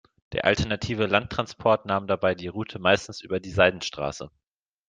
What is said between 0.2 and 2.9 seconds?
Der alternative Landtransport nahm dabei die Route